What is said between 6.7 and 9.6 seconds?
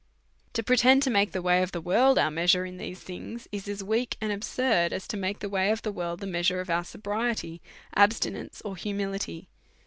our sobriety, abstinence, or humility.